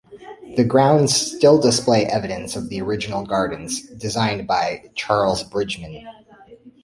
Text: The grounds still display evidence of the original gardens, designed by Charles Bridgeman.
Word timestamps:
The 0.57 0.63
grounds 0.63 1.15
still 1.15 1.61
display 1.61 2.07
evidence 2.07 2.55
of 2.55 2.69
the 2.69 2.81
original 2.81 3.23
gardens, 3.23 3.83
designed 3.87 4.47
by 4.47 4.89
Charles 4.95 5.43
Bridgeman. 5.43 6.07